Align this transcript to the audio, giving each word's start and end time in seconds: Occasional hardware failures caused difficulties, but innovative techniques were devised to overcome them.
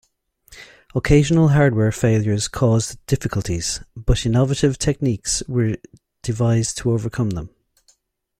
Occasional 0.95 1.49
hardware 1.49 1.91
failures 1.91 2.47
caused 2.47 2.97
difficulties, 3.05 3.81
but 3.95 4.25
innovative 4.25 4.79
techniques 4.79 5.43
were 5.47 5.77
devised 6.23 6.79
to 6.79 6.89
overcome 6.89 7.29
them. 7.29 7.51